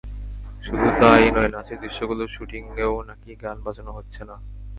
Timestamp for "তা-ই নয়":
0.99-1.49